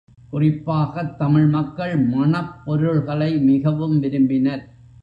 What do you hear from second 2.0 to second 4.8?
மணப் பொருள்களை மிகவும் விரும்பினர்.